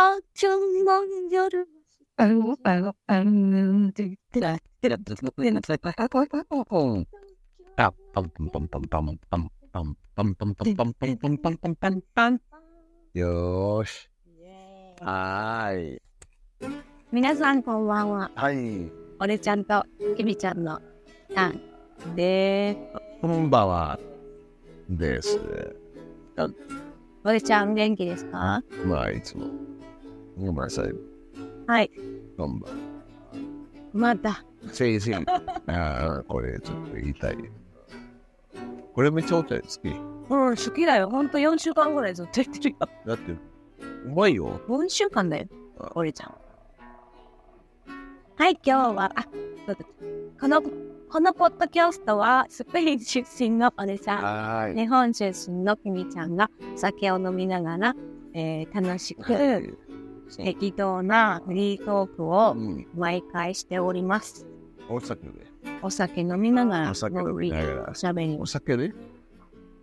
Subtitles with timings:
[0.00, 1.68] 夏の夜。
[2.16, 5.94] あの、あの、あの、ててら、てら、てら、てら、てら、
[7.76, 12.40] あ、パンパンパンパンパンパンパンパンパンパンパンパンパンパンパンパンパンパン。
[13.14, 14.10] よーし。
[15.00, 16.02] はーい。
[17.12, 18.30] 皆さんこんばんは。
[18.34, 18.90] はい。
[19.18, 19.84] 俺ちゃんと
[20.16, 20.80] きびちゃんの
[21.34, 21.60] タン
[22.14, 22.76] で
[23.20, 24.00] こんばんは。
[24.88, 25.32] です。
[25.32, 25.76] す。
[27.24, 29.44] 俺ちゃん元気ですかまあ、いつも。
[30.40, 30.92] ごめんなさい。
[31.66, 31.90] はい。
[32.36, 32.68] こんば。
[33.92, 34.42] また。
[34.72, 35.14] せいせい。
[35.68, 37.36] ああ、これちょっと言いたい。
[38.94, 39.88] これめっちゃお茶好き。
[39.88, 41.10] うん、好きだよ。
[41.10, 42.76] ほんと4週間ぐらいずっと言ってるよ。
[43.06, 43.38] だって、う
[44.14, 44.60] まいよ。
[44.66, 45.46] 4週間だよ
[45.78, 45.92] あ。
[45.94, 46.34] 俺ちゃん。
[48.36, 49.22] はい、今日は、あ、
[49.66, 49.84] そうだ
[50.40, 54.74] この、このポッドキャストは、スペイン出身の俺ちゃん。
[54.74, 57.94] 日本出身のきみちゃんが酒を飲みながら、
[58.32, 59.89] えー楽しくはい
[60.36, 62.86] 適当なフリートークをうん。
[62.96, 64.46] 毎回しております。
[64.88, 65.46] お酒で。
[65.82, 68.92] お酒飲みながら、お酒飲みながらおしゃべりお酒で？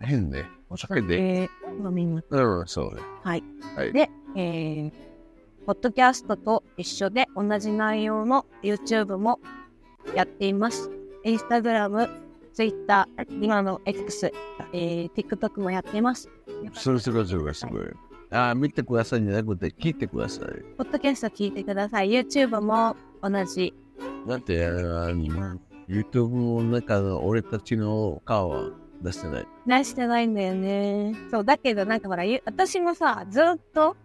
[0.00, 0.46] 変ね。
[0.70, 1.42] お酒で？
[1.42, 1.48] えー
[1.88, 2.26] 飲みます。
[2.30, 3.00] うん、そうね。
[3.22, 3.44] はい。
[3.76, 3.92] はい。
[3.92, 4.92] で、えー、
[5.64, 9.38] ポッドキャストと一緒で同じ内容の YouTube も
[10.14, 10.90] やっています。
[11.24, 12.08] Instagram、
[12.52, 13.06] Twitter、
[13.40, 14.32] 今の X、
[14.72, 16.28] えー、TikTok もやっています。
[16.74, 17.82] それそれそれがすごい。
[17.82, 20.46] ああ、見てくださいじゃなくて、聞いてください。
[20.76, 22.10] ポッドキャスト聞いてください。
[22.10, 23.74] YouTube も同じ。
[24.26, 28.70] だって、あの、YouTube の中の俺たちの顔は
[29.02, 29.46] 出してない。
[29.66, 31.14] 出してないんだよね。
[31.30, 33.96] そう、だけどなんかほら、ゆ私もさ、ずっと、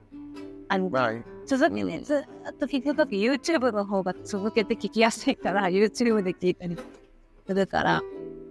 [0.69, 1.11] あの、まあ、
[1.45, 6.77] 続けて、うんずっと聞くとき YouTube の方が続けて聞きやすいから YouTube で聞いたり
[7.47, 8.01] するから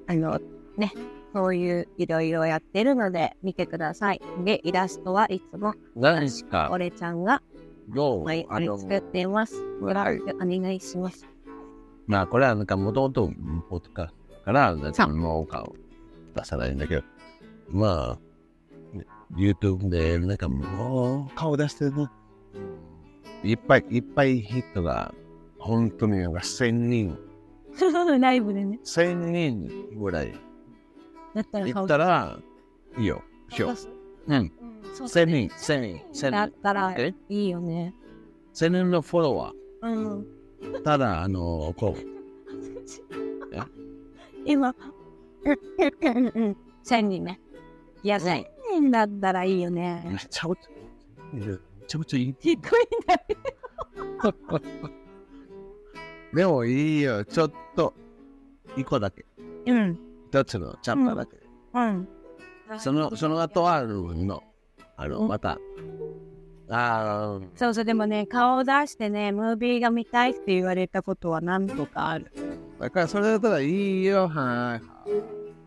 [0.07, 0.39] あの
[0.77, 0.93] ね
[1.33, 4.21] そういういろいろやってるので見てください。
[4.45, 7.43] でイラストはいつも何ですか俺ちゃんが
[7.89, 9.57] どう毎あ作っています。
[9.57, 11.33] よはいろしくお願いします。
[12.07, 13.31] まあ、これはなんか、もともと、
[13.69, 15.75] ポッドカストから、なんか、のお顔
[16.35, 17.03] 出さないんだけど、
[17.71, 18.19] まあ、
[19.37, 22.09] YouTube で、なんか、もう、顔出してるの。
[23.45, 25.15] いっぱいいっぱい人が、
[25.59, 27.19] 本当になんか1000人、
[28.21, 28.81] ライブでね。
[28.85, 30.39] 1000人ぐらい行
[31.35, 32.39] だったら顔ったら、
[32.99, 33.73] いいよ、しよう。
[34.29, 34.33] う。
[34.35, 34.35] ん。
[34.37, 34.53] うん。
[34.95, 36.59] そう1000人、1000人、1000だっ人。
[36.63, 37.15] たらえ？
[37.29, 37.95] いいよね。
[38.55, 40.27] 1000人のフォロワうん。
[40.61, 40.83] ー。
[40.83, 41.97] ただ、あの、こ
[44.45, 44.75] 今
[45.45, 45.51] う
[46.15, 47.41] んうんうん1000人ね
[48.03, 50.05] いや1000人だったらいいよう、ね。
[50.11, 50.71] めちゃくちゃ、
[51.33, 51.57] め
[51.87, 52.35] ちゃくちゃいい。
[52.41, 54.35] 低いんだよ
[56.35, 57.95] でもいいよ、ちょっと、
[58.77, 59.25] 一個だけ。
[59.67, 59.99] うん
[60.33, 61.37] 一つのチャプターだけ。
[61.75, 62.09] うん。
[62.79, 64.43] その、その後は、あの、
[64.97, 65.59] あの、うんまた、
[66.71, 72.33] あーそうそう、でもね、顔を出してね、ムービーが見たいって言われたことは何度かある。
[72.81, 74.81] だからそれだったらいいよ、は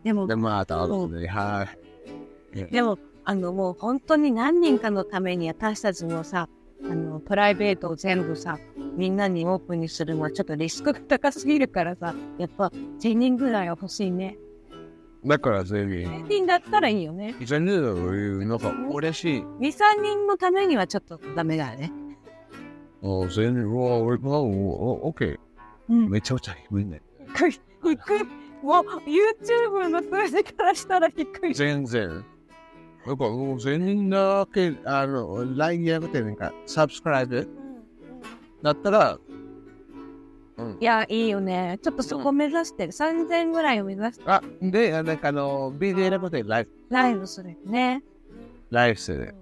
[0.02, 0.28] でもい。
[0.28, 1.68] で、、また、ね、は
[2.52, 2.64] い。
[2.64, 6.48] でも、あの、もう本当に何人かのために私たちのさ、
[6.90, 8.58] あの、プライベートを全部さ、
[8.96, 14.36] みんなにオープンにするのはちょっとリスクが高すぎるからさ、やっぱ1000人ぐらいは欲しいね。
[15.26, 15.88] だから全員、
[16.24, 17.34] 1000人だったらいいよね。
[17.44, 19.40] 全然、なんか、嬉しい。
[19.40, 21.92] 2、3人のためにはちょっとダメだよね。
[23.02, 25.38] お全然、うわ、俺、わ、オッケー。
[25.88, 26.10] うん。
[26.10, 27.02] めちゃくちゃ低いね。
[27.34, 27.60] 低い。
[27.82, 28.24] 低い。
[28.62, 31.54] もう YouTube の数字からしたら低い。
[31.54, 32.24] 全然。
[33.06, 37.48] なんか、もう全人だけ、あの、LINE やめて、なんか、サブスクライブ
[38.62, 39.18] だったら、
[40.58, 40.84] うんい。
[40.84, 41.78] や、いいよね。
[41.82, 42.92] ちょっとそこ目指してる。
[42.92, 48.02] 3000ぐらいを目指してあ、で、なんかあの、ビデオなことでライフ、ライブするよね。
[48.70, 49.34] ライフする。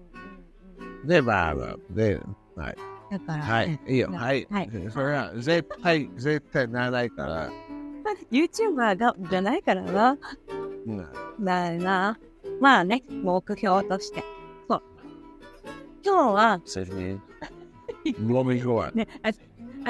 [1.04, 2.20] で、まあ、まあで、
[2.56, 2.76] はい。
[3.10, 3.80] だから、はい。
[3.86, 4.10] いいよ。
[4.10, 4.46] ねはい。
[4.50, 7.50] はいそれは、絶対、絶対ならないから。
[8.30, 10.18] YouTuber がじゃないからな。
[10.86, 11.06] うん
[11.40, 12.18] だよな。
[12.60, 14.22] まあね、目標として。
[14.68, 14.82] そう。
[16.04, 17.18] 今日は、セフィ
[18.28, 18.94] ごめんごめん。
[18.94, 19.30] ね、あ、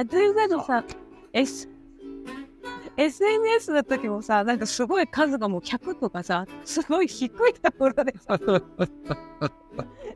[0.00, 0.84] あということさ、
[1.34, 1.69] S、
[2.96, 8.38] SNS の時もさ、なんかすごい数がもう100とかさ、すごい低いところでさ、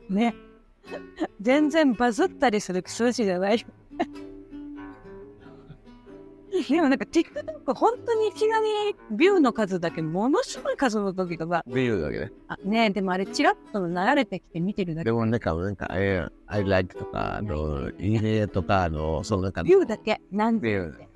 [0.09, 0.35] ね。
[1.41, 3.67] 全然バズったりする数字じゃないよ。
[6.69, 12.33] でもなんか TikTok 本当にいきなりビューの数だけものすごい数の時がさ、ビデオだけね。
[12.49, 15.13] あねでもあれチラッと流れてきて見てるだけで。
[15.13, 21.08] もなんか、なんか、えー、I like とか、あの、 いいねとか、あの、そうなんか、ビューだけ何ビュー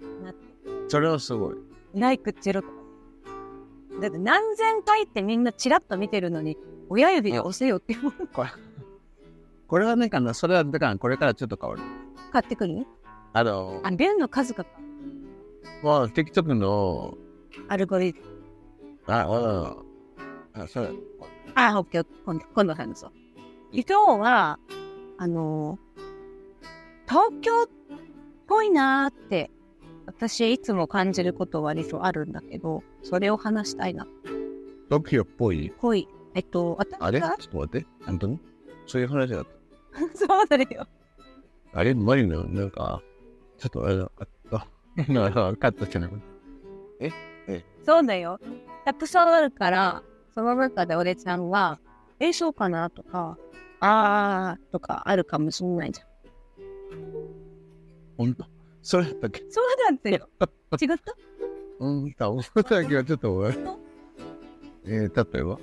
[0.93, 1.55] それはすごい。
[1.94, 2.75] ライクゼロとか。
[4.03, 6.59] だって何千回ってみんなチラッと見てるのに、
[6.91, 8.12] 親指で押せよって思う。
[8.31, 8.44] こ
[9.69, 11.83] これはね、あの、それは、だから、これからちょっと変わる。
[12.31, 12.87] 買ってくる？
[13.33, 14.67] あの、あ、ビューの数が
[15.83, 17.17] まあ、TikTok の、
[17.69, 18.27] アルゴリズム。
[19.06, 20.62] あ、うん。
[20.62, 20.91] あ、それ、
[21.55, 23.12] あ、オッケー、今度、今度話そう。
[23.73, 23.83] 今
[24.19, 24.59] 日は、
[25.17, 25.79] あの
[27.09, 27.67] 東京っ
[28.47, 29.50] ぽいなーって、
[30.06, 34.06] 私いつも感じること割とあるんだけど、それを話したいな。
[34.88, 35.72] 東京っぽい？
[35.81, 36.08] ぽい。
[36.34, 37.20] えっと、あれ？
[37.20, 37.87] 私がちょっと待って。
[38.04, 38.40] 本当に？
[38.87, 39.46] そういう話だっ
[40.14, 40.87] そうだよ。
[41.72, 41.81] た。
[41.81, 43.02] あれ、マリの、なんか、
[43.58, 44.66] ちょっと、あれ、あった。
[45.12, 46.10] なんかカットしてない。
[47.84, 48.38] そうだよ。
[48.84, 50.02] たくさんあるから、
[50.34, 51.78] その中で俺ちゃんは、
[52.20, 53.38] え、そうかなとか、
[53.81, 56.06] あーとかあるかもしれないじゃん。
[58.16, 58.44] 本当？
[58.82, 59.43] それだったっけ？
[59.49, 60.29] そうだったよ。
[60.81, 61.14] 違った？
[61.81, 63.55] うん、た思っただきはちょっと俺、
[64.84, 65.58] えー、例えば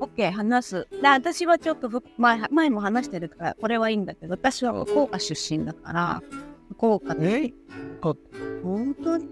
[0.00, 0.86] ?OK、話す。
[0.90, 6.22] で、私はちょっとふ前前も話してるから、これはいいんだけど、私は福岡出身だから、
[6.70, 7.44] 福岡で。
[7.44, 7.54] え？
[8.02, 8.14] あ、
[8.62, 9.28] 本当に？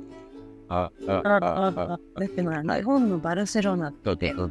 [0.69, 1.73] あ、あ、あ、あ、あ、
[2.19, 4.44] だってほら日本のバルセロナとて、福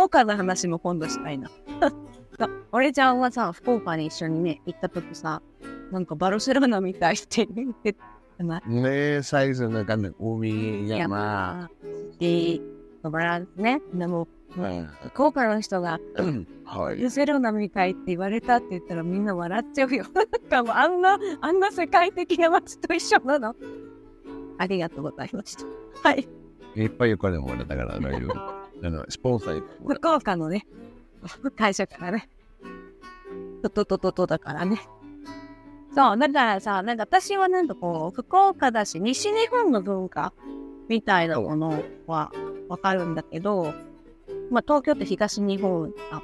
[0.00, 1.50] 岡の話も今度したいな。
[2.72, 5.42] 俺ちゃんはさ、福岡に一緒にね、行った時さ、
[5.90, 7.94] なんかバルセロナみたいって言って
[8.38, 8.60] たな。
[8.60, 11.70] ねサイズの中の海、山。
[12.18, 12.60] で、
[13.02, 13.80] バランスね。
[13.92, 15.98] でも、うん福岡の人が、
[16.64, 16.96] はい。
[16.96, 20.04] バルセロナみたいって言われたって言ったらみんな笑っちゃうよ。
[20.14, 23.54] なんかもうあんな、あんな世界的な街と一緒なの。
[24.58, 25.64] ありがとうございました。
[26.08, 26.28] はい。
[26.76, 28.00] いっぱいお金もらったから、あ
[28.90, 30.66] の、スポンサー福岡のね、
[31.56, 32.28] 会社からね。
[33.62, 34.80] とととととだからね。
[35.94, 40.32] そう、だからさ、なんか私はなんかこう、福岡だし、西日本の文化
[40.88, 42.32] みたいなものは
[42.68, 43.72] わかるんだけど、
[44.50, 46.22] まあ東京って東日本あ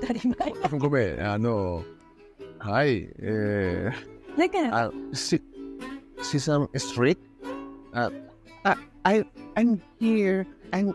[0.00, 0.52] 当たり前。
[0.52, 1.82] た ごめん、あの、
[2.58, 3.90] はい、え
[4.38, 5.42] だから、ー、あ、シ、
[6.22, 7.20] シサムストリート
[7.92, 8.10] あ、
[8.62, 10.94] あ、I, I'm here, I'm,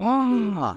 [0.00, 0.76] oh,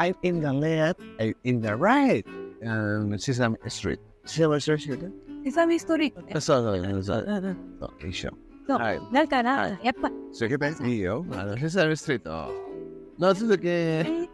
[0.00, 2.24] I'm in the left, I'm in the right,
[2.64, 4.00] um, Sesame Street.
[4.24, 5.12] Sesame Street?
[5.44, 6.32] セサミストリートね。
[6.32, 7.56] そうそうそうそううんうん。
[7.80, 8.08] そう。
[8.08, 8.30] 一緒。
[8.66, 8.78] そう。
[8.78, 9.00] はい。
[9.12, 11.24] だから、はいやっぱ、それでいいよ。
[11.32, 12.50] あの、セサミストリート。
[13.18, 13.68] な続け。
[13.68, 14.28] えー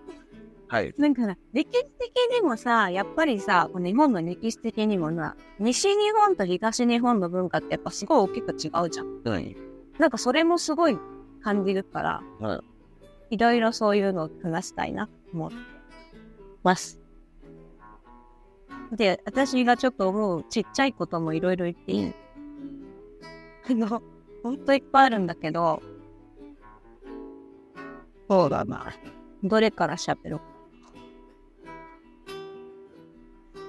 [0.68, 0.92] はい。
[0.98, 9.22] なんかな歴史的にもさ、やっぱりさ、この日本の歴史的にもな、西日本と東日本の文化ってやっぱすごい大きく違うじゃん。
[9.24, 9.56] はい。
[9.98, 10.98] なんかそれもすごい
[11.40, 12.75] 感じるから、はい
[13.31, 15.56] ろいろそういうのを話したいなと思って
[16.62, 17.00] ます。
[18.93, 22.12] で、私がちょっと思うちっちゃいこともいろいろ言っていい？
[23.69, 24.02] あの、
[24.43, 25.82] ほんといっぱいあるんだけど、
[28.28, 28.93] そうだな。
[29.43, 30.40] どれから喋ろ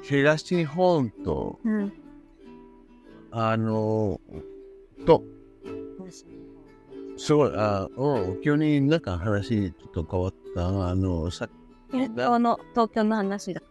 [0.03, 1.69] 東日本と、う。
[1.69, 1.94] うん。
[3.31, 4.21] あの、
[5.06, 5.24] と、
[7.17, 10.67] すごい、あ、うん、急になんか話ちょっと変わった？
[10.89, 11.49] あの、さ
[11.91, 13.61] 東京の、東京の話だ。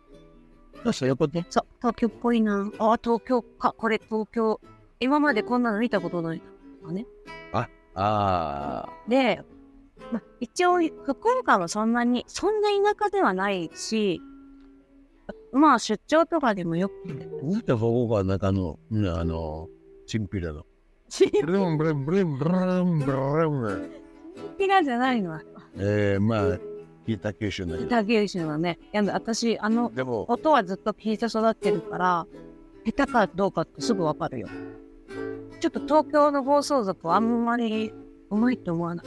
[0.84, 2.70] あ、そういうことそう、東京っぽいな。
[2.78, 3.74] あ、東京か。
[3.76, 4.60] これ東京。
[5.00, 6.42] 今までこんなの見たことない
[6.82, 6.92] な。
[6.92, 7.06] ね。
[7.98, 9.42] あで、
[10.12, 14.20] ま、一応、福岡はそんなに、そんな田舎ではないし、
[15.52, 19.68] まあ出張とかでもよくあ、なんでここが中の、うんあの、
[20.06, 20.66] チンピラの。
[21.42, 23.90] ブルンブルンブルンブルンブルン。
[24.58, 25.42] ピラじゃないのは、
[25.76, 26.58] えー、まあ、
[27.06, 27.78] 北九州の。
[27.78, 28.78] 北九州のね。
[28.92, 29.92] いや、私、あの、
[30.28, 32.26] 音はずっと聞いて育ってるから、
[32.84, 34.48] 下手かどうかってすぐわかるよ。
[35.60, 37.92] ちょっと東京の暴走族はあんまり
[38.30, 39.06] うまいと思わない。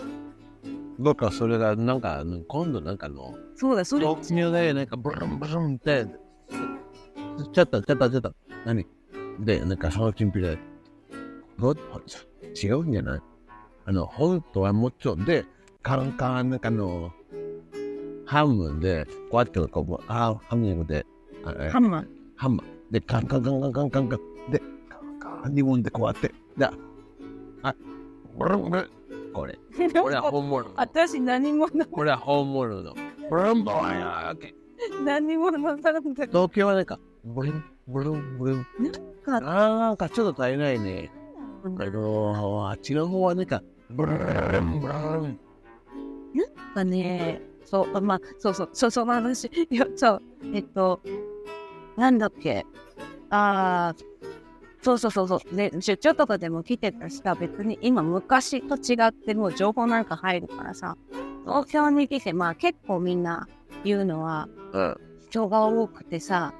[0.97, 4.05] 僕はそれが、なんか、今度なんかの、そうだ、それ。
[4.05, 6.07] 東京で、なんか、ブルンブルンって、
[7.53, 8.33] ちょっと、ちょっと、ちょっと、
[8.65, 8.85] 何
[9.39, 10.57] で、なんか、そのチンピラ、
[11.59, 13.21] ほ違うんじゃない？
[13.85, 15.45] あの、本当はもうちょっとで、
[15.81, 17.11] カンカン、なんかの、
[18.25, 22.07] ハムで、こうやって、こう、あ、ハムじゃなくハンマー。
[22.35, 22.67] ハンマー。
[22.91, 24.19] で、カンカンカンカンカンカンカン。
[24.51, 26.33] で、カンカン、日本でこうやって。
[26.57, 26.69] で、
[27.63, 27.75] あ、
[28.37, 28.89] ブルンブルン。
[29.33, 29.57] これ。
[30.01, 30.69] これは本物。
[30.75, 32.93] 私何者これは本物の。
[33.29, 34.35] ブルンブルンや。
[35.03, 38.65] 何者なんだろう東京はなんか、ブルン、ブルン、ブルン。
[39.25, 41.11] かなんかちょっと足りないね。
[41.77, 44.93] けど、あっちの方はなんか、ブルン、ブル
[45.27, 45.39] ン。
[46.73, 50.21] かね、そう、まあ、そうそう、そう、その話、いや、そう、
[50.53, 51.01] えっと、
[51.97, 52.65] なんだっけ、
[53.29, 53.95] ああ、
[54.81, 60.95] そうそうそうそう、で、出張とかでも来てたしさ、別に今昔と違ってもう情報なんか入るからさ、
[61.45, 63.47] 東京に来て、まあ結構みんな
[63.83, 64.47] 言うのは、
[65.29, 66.53] 人が多くてさ、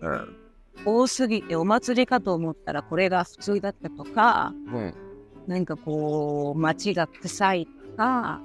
[0.00, 0.39] うん。
[0.84, 4.94] 多すぎてお祭りかと思ったらこれが普通だったとか、うん。
[5.46, 8.40] なんかこう、街が臭いとか、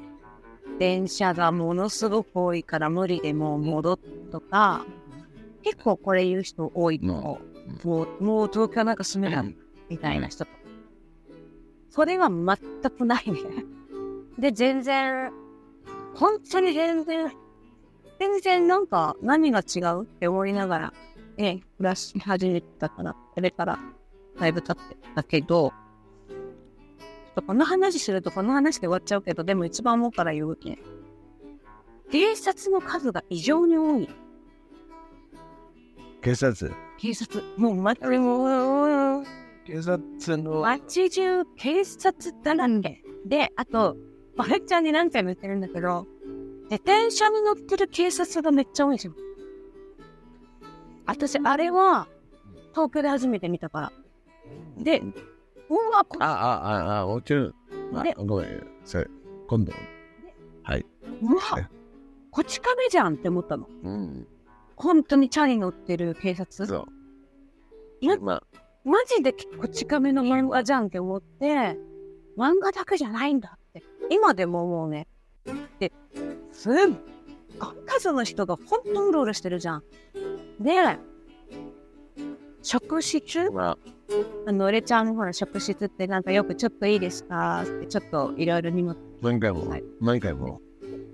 [0.79, 3.99] 電車がものすごく多いから無理でもう戻っ
[4.31, 4.85] とか、
[5.63, 7.39] 結構これ言う人多いと思
[7.83, 7.87] う。
[7.87, 9.55] もう、もう東京なんか住めない
[9.89, 10.51] みたいな人と。
[11.89, 12.57] それは全
[12.91, 13.39] くないね。
[14.37, 15.31] で、全然、
[16.15, 17.31] 本当に全然、
[18.19, 20.93] 全然なんか何が違うって思いながら、
[21.37, 23.79] ええ、暮らし始めたから、それから
[24.39, 25.73] だいぶ経ってたけど、
[26.29, 30.79] ちょっとこの話するとこの話で終わっちゃうけど、でも一番思うから言うけ。
[32.11, 34.07] 警察の数が異常に多い。
[36.21, 36.71] 警察？
[36.97, 37.43] 警察。
[37.57, 39.23] もう街、もう、
[39.65, 40.61] 警察の。
[40.61, 43.03] 街中警察だらけ。
[43.25, 43.97] で、あと、
[44.37, 46.07] バレちゃんに何回も言ってるんだけど、
[46.69, 49.13] 自転車に乗ってる警察がめっちゃ多いんですよ。
[51.05, 52.07] 私、あれは、
[52.71, 53.91] 東京で初めて見たから。
[54.77, 55.01] で、
[55.69, 57.53] うわ、こあ、あ、あ、あ、もちろん。
[57.93, 58.67] あでごめん。
[58.83, 59.07] それ、
[59.47, 59.71] 今度。
[60.63, 60.85] はい。
[61.21, 61.41] うわ、
[62.31, 63.67] こち亀じゃんって思ったの。
[63.83, 64.27] うん。
[64.75, 66.67] 本当にチャリ乗ってる警察？
[66.67, 66.85] そう。
[68.21, 68.43] まあ、
[68.83, 71.77] マジでこち亀の漫画じゃんって思って、
[72.38, 73.83] 漫画だけじゃないんだって。
[74.09, 75.07] 今でももうね、
[75.79, 75.93] で、
[76.51, 76.74] すっ
[77.85, 79.83] 数の人がほんとうろうろしてるじゃん。
[80.59, 80.97] で、
[82.62, 83.77] 職質まあ、
[84.47, 90.62] あの、俺ちゃんほら職質ってなんかよくちょっといいですかってちょっといろいろ荷物何回もはい、何回も。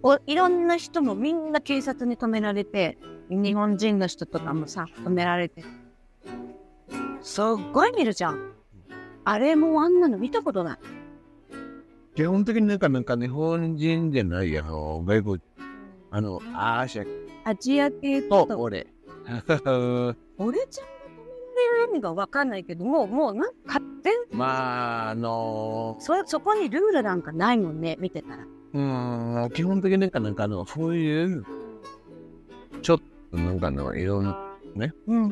[0.03, 2.97] おいろんな人もみんな警察に止められて、
[3.29, 5.63] 日本人の人とかもさ、止められて。
[7.21, 8.53] すっごい見るじゃん。
[9.23, 10.79] あれもあんなの見たことない。
[12.15, 15.39] 基本的になんか、なんか日本人じゃない、あの、外国、
[16.11, 17.07] あの、アーシャ
[17.45, 18.85] アジア系と、と俺。
[19.25, 19.55] 俺ちゃ
[20.13, 28.45] んが止められる意味がわかんないけど、もう、もうなんか勝手にまあ、あの、そ、そこにルールなんかないもんね、見てたら。
[28.73, 31.45] うん、基本的になんか、なんかあの、そういう、
[32.81, 32.99] ちょっ
[33.31, 34.53] となんかあの、いろんな、
[35.07, 35.29] うん。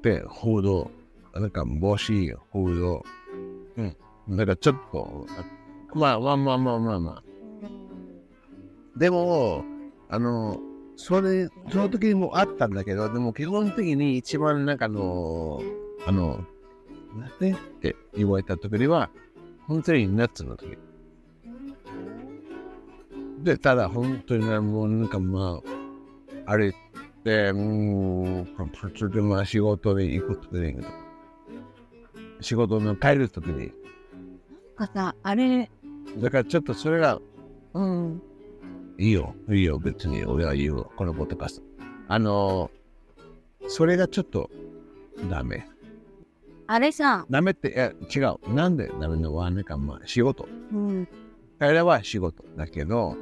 [0.00, 0.90] で、報道、
[1.34, 3.04] なんか帽子、報道、
[3.76, 5.26] うん、なんかちょっと、
[5.94, 7.24] まあまあまあまあまあまあ。
[8.96, 9.64] でも、
[10.14, 10.60] あの、
[10.96, 15.60] それ、その時にもあったんだけど、でも基本的に一番なんかあの、
[16.06, 16.44] あの、
[17.16, 19.10] なんでって言われた時には、
[19.66, 20.78] 本当に夏の時。
[23.42, 25.60] で、ただ本当にね、もうなんかま
[26.46, 26.72] あ、あれっ
[27.24, 28.46] て、もう、
[28.80, 30.76] 途中でまあ仕事に行く時に、
[32.40, 33.72] 仕事の帰る時に、
[34.78, 35.68] なんかさ、あれ、
[36.18, 37.20] だからちょっとそれが、
[37.72, 38.22] うん。
[38.98, 41.66] いいよ、いいよ、別に俺は言うよ、このポッドキャスト。
[42.08, 42.70] あの、
[43.66, 44.50] それがちょっと
[45.28, 45.66] ダメ。
[46.66, 48.54] あれさ、ダメって、いや違う。
[48.54, 49.34] なんでダメの？
[49.34, 50.48] は、なんかまあ仕事。
[50.72, 51.08] うん。
[51.58, 53.16] 彼らは仕事だけど、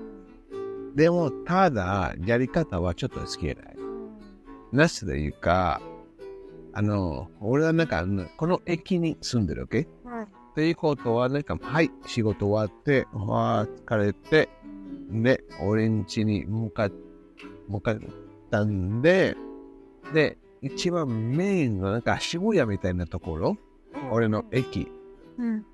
[0.94, 3.56] でも、ただ、やり方はちょっと好きない。
[4.72, 5.80] なぜで言うか、
[6.72, 8.04] あの、俺はなんか、
[8.36, 9.80] この駅に住んでるわけ？
[9.80, 9.86] っ
[10.54, 14.48] ていうことは、なんか、はい、仕事終わって、わあ、疲れて、
[15.10, 16.92] で、俺ん家に向かっ、
[17.68, 17.98] 向かっ
[18.50, 19.36] たんで、
[20.14, 23.56] で、一番メインのなんか渋谷みたいなところ、
[24.10, 24.88] 俺の駅。
[25.38, 25.64] うん。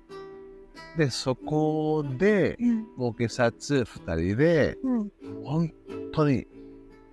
[0.97, 2.87] で、そこで、うん。
[2.97, 5.11] もう警察二人で、うん。
[5.43, 5.71] 本
[6.11, 6.47] 当に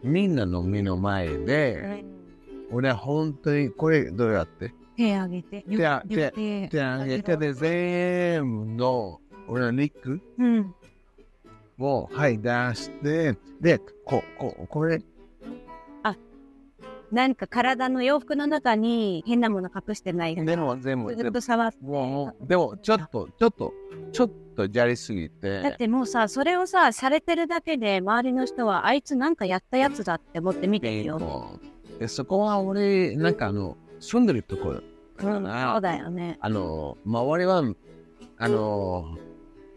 [0.03, 2.05] みんなの目の前で、
[2.71, 4.73] 俺は本当にこれどうやって？
[4.97, 5.63] 手あげて。
[5.63, 10.75] 手あ手手手あげてで全部の俺の肉うん。
[11.79, 15.03] をはい出してでこここれ
[17.13, 20.35] なんか体の洋服の中に変なもの隠してない。
[20.35, 21.79] でも全部ずっと触って。
[21.81, 23.73] もうでもちょっとちょっと
[24.13, 31.61] ちょっとやりすぎてだってもうさ、それをさ、されてるだけで、周りの人は、あいつなんかやったやつだって思って見てるよ。
[32.09, 34.83] そこは俺なんかあの住んでるところ
[35.19, 36.37] うん、そうだよね。
[36.41, 37.63] あの、周りは、
[38.39, 39.17] あの、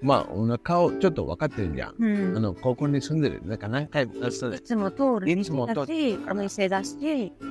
[0.01, 1.95] まあ、お腹をちょっと分かってるじゃん。
[1.97, 2.37] うん。
[2.37, 3.41] あの、ここに住んでる。
[3.45, 6.95] なんか何回も、それいつも通るいつも通るだし、お店だし、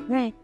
[0.09, 0.35] ね。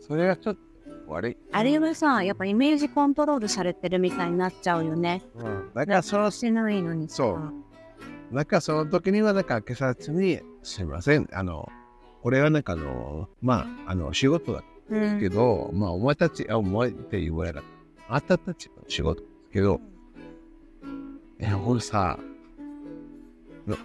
[0.00, 0.60] それがちょっと
[1.08, 1.36] 悪い。
[1.52, 5.22] あれはさ、やっぱイメージコントロールされてるみたいになっちゃうよね。
[5.74, 7.16] だからその、してないのにさ。
[7.16, 7.52] そう
[8.34, 11.68] なんかその時には、なんか警察に、すいません、あの、
[12.22, 15.20] 俺はなんかあの、まあ、あの、仕事だうん。
[15.20, 17.62] けど、まあ、お前たち、あ、お前って言われた。
[18.08, 19.80] あんたたちの仕事だけど、
[21.40, 22.18] いや、俺さ、
[23.66, 23.76] の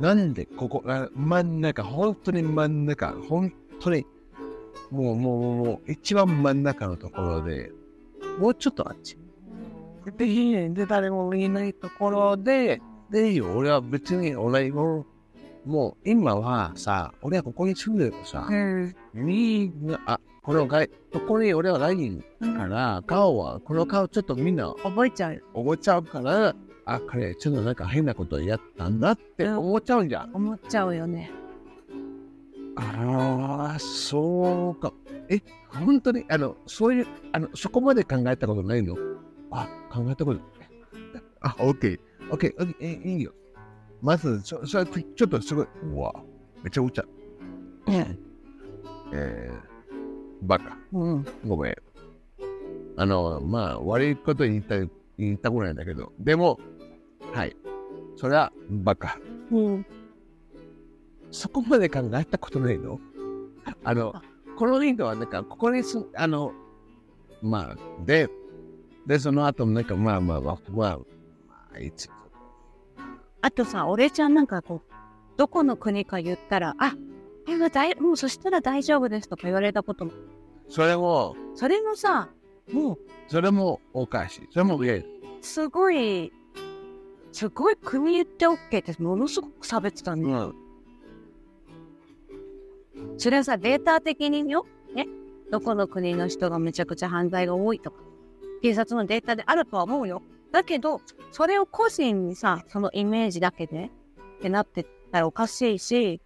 [0.00, 4.04] なんでここ、あ真ん中、本当に真ん中、本当に、
[4.90, 7.72] もう、もう、もう、もう一番真ん中のところで、
[8.38, 9.16] もうちょっとあっち。
[10.16, 15.06] で、で、誰もいないところで、でいいよ、俺は別に、俺も、
[15.64, 18.94] もう今はさ、俺はここに住んでるからさ、うん。
[19.14, 21.96] みんな、あ、この外、ここに俺はない
[22.56, 25.40] から、顔は、この顔ちょっとみんな覚えちゃうよ。
[25.52, 26.54] 思っちゃうから、
[26.86, 30.34] あ、彼、ちょっとなんか変なことやったんだって思っちゃうんじゃん。
[30.34, 31.30] 思っちゃうよね。
[32.76, 34.92] ああ、そうか。
[35.28, 38.96] え、本当に、あの、そういう、あの、そこまで考えたことないの？
[39.50, 40.44] あ、考えたことない。
[41.40, 42.00] あ、オッケー。
[42.30, 43.32] オッケー、オッケー、えいいよ。
[44.00, 46.14] まず、そ、それ、ちょっとすごい、うわ、
[46.62, 47.08] めっちゃうちゃう。
[49.12, 49.58] えー、
[50.42, 50.76] バカ。
[50.92, 51.26] うん。
[51.46, 51.76] ごめん。
[52.96, 56.58] あの、まあ、悪いこと言いたい、言いたくないんだけど、でも、
[57.32, 57.56] はい。
[58.16, 59.18] それは、バカ。
[59.50, 59.86] うん。
[61.30, 62.98] そこまで考えたことないの？
[63.84, 64.14] あの、
[64.56, 66.52] この人はなんか、ここにす、あの、
[67.42, 68.28] まあ、で、
[69.06, 72.08] で、その後もなんか、まあまあまあ、まあ、まあ、いつ、
[73.40, 74.92] あとさ、俺ちゃんなんかこう、
[75.36, 76.94] どこの国か言ったら、あ、
[77.48, 80.12] えもう大もうそしたら大丈夫ですとか言われたことも。
[80.68, 82.28] それも、それもさ、
[82.70, 84.48] もう、それもおかしい。
[84.50, 85.04] それも変。
[85.40, 86.30] すごい、
[87.32, 90.24] すごい国言って OK ってものすごく差別だね。
[90.24, 90.54] うん。
[93.16, 95.06] それはさ、データ的によ、ね、
[95.50, 98.02] どこの国の人がめちゃくちゃ犯罪が多いとか、
[98.60, 100.22] 警察のデータであるとは思うよ。
[100.52, 101.00] だけど、
[101.30, 103.90] それを個人にさ、そのイメージだけで、
[104.38, 106.20] ってなってたらおかしいし、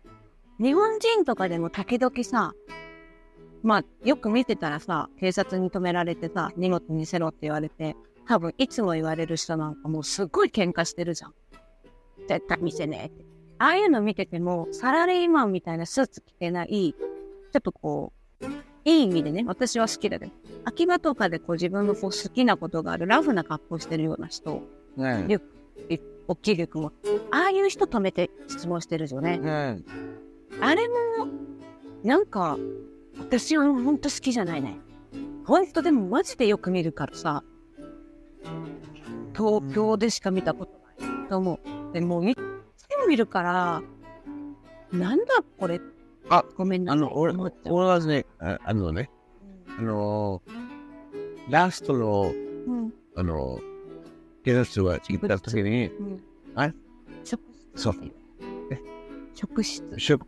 [0.62, 2.52] 日本人とかでも時々さ、
[3.64, 7.96] まあ、よく見てたらさ、警察に止められてさ、荷物見せろって言われて、
[8.28, 11.34] 多分いつも言われる人なんかもうすっごい喧嘩してるじゃん。
[12.28, 13.24] 絶対見せねえって。
[13.58, 18.44] ああいうの見てても、サラリーマンみたいなスーツ着てない、ちょっとこう、
[18.84, 20.32] いい意味でね、私は好きだけど、
[20.64, 24.62] 秋葉とかでこう自分のこう好きなことがあるラフな格好してるような人、
[24.96, 25.40] ね
[26.28, 26.92] 大きいリュックも、
[27.32, 29.38] ああいう人止めて質問してるよね。
[29.38, 29.78] ね
[30.60, 30.94] あれも、
[32.02, 32.58] なんか、
[33.18, 34.78] 私はほんと好きじゃないね。
[35.44, 37.42] ほんとでもマジでよく見るからさ、
[39.34, 40.72] 東京でしか見たこと
[41.04, 41.60] ないと思
[41.90, 41.92] う。
[41.92, 42.38] でもう、いつ
[42.98, 43.82] も見るから、
[44.92, 45.24] なんだ
[45.58, 45.80] これ。
[46.28, 47.02] あ、ごめんなさい。
[47.02, 47.34] あの、俺、
[47.64, 49.10] 俺はね、ああのね、
[49.78, 50.42] あの、
[51.48, 52.32] ラストの、
[52.66, 53.58] うんあの、
[54.44, 56.22] 警察は行った時に、うん
[56.54, 56.70] あ
[57.24, 57.94] そう
[58.70, 58.78] え
[59.34, 59.82] 職質。
[59.96, 60.26] 職、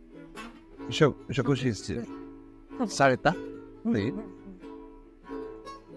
[0.89, 2.05] 職、職質
[2.79, 3.35] うんされた？
[3.85, 4.13] うんいい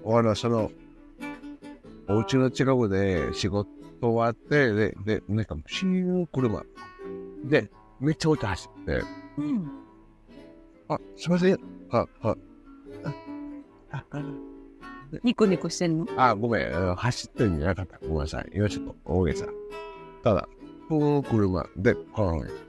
[0.04, 0.70] 俺はその、
[2.08, 3.68] お家の近くで仕事
[4.00, 6.64] 終わって、で、で、なんか、シーン車。
[7.44, 7.70] で、
[8.00, 9.02] めっちゃ音走って、
[9.36, 9.70] うん。
[10.88, 11.58] あ、すいません。
[11.90, 12.36] は、は、
[13.90, 14.22] あ、あ、
[15.22, 16.06] ニコニコしてんの？
[16.16, 17.98] あ、ごめん、走ってるんじゃなかった。
[17.98, 18.50] ごめんなさい。
[18.54, 19.46] 今ちょっと大げさ。
[20.22, 20.48] ただ、
[20.88, 22.67] この車で、はい。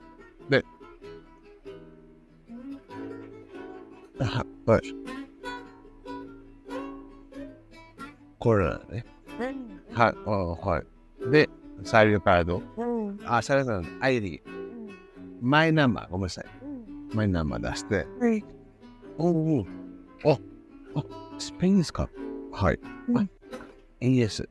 [4.20, 4.82] あ、はい。
[8.38, 9.04] これだね。
[9.92, 11.30] はい、あはい。
[11.30, 11.48] で、
[11.84, 12.62] サイリオカード。
[12.76, 13.18] うん。
[13.24, 14.42] あ、サイリオカード、ID。
[15.40, 16.44] マイナンバー、ごめんなさい。
[17.14, 18.06] マイナンバー出して。
[18.20, 18.44] うん。
[19.18, 19.26] お
[19.60, 19.66] お。
[20.32, 20.38] あ、
[20.94, 21.04] あ、
[21.38, 22.08] スペインですか？
[22.52, 22.80] はい。
[23.08, 23.22] うんあ、
[24.00, 24.48] いいです。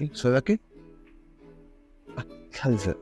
[0.00, 0.58] え、それだけ？
[2.16, 2.96] あ、そうです。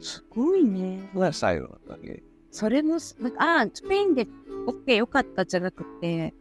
[0.00, 1.10] すごいね。
[1.14, 2.22] が最後だけ。
[2.50, 4.26] それもあー、スペインで
[4.66, 6.34] OK よかったじゃなくて、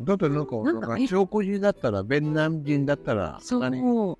[0.00, 3.60] だってなんか、なんんか、中国人だったら、ベトナム人だったら、そう。
[3.60, 4.16] 何？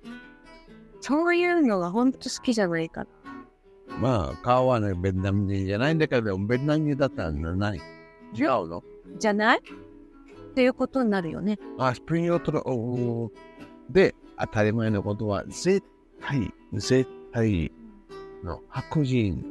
[0.99, 3.07] そういうのが本当好きじゃないから。
[3.99, 7.77] まあ、顔はね、ベトナム人じゃないんだけど、ベトナム人だったら何？
[7.77, 8.83] 違うの？
[9.17, 9.59] じゃない？
[9.59, 11.57] っていうことになるよね。
[11.79, 13.31] あ、スプリングオートの、おー。
[13.89, 15.81] で、当たり前のことは、絶
[16.21, 17.71] 対、絶対
[18.43, 19.43] の白人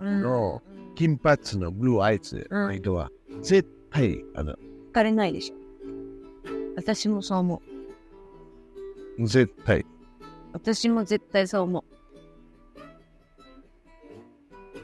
[0.00, 0.22] うん。
[0.22, 0.62] の
[0.98, 4.56] 金髪のブルーアイズの人は、絶対、あの、惹
[4.92, 5.54] かれないでしょ。
[6.74, 7.62] 私もそう思
[9.16, 9.28] う。
[9.28, 9.86] 絶対。
[10.52, 11.84] 私も絶対そう思